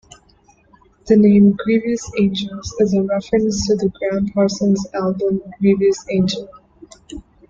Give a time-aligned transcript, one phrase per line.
[1.05, 6.49] The name "Grievous Angels" is a reference to the Gram Parsons album Grievous Angel.